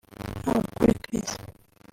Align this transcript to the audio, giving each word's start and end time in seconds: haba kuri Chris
haba 0.45 0.61
kuri 0.75 0.93
Chris 1.03 1.29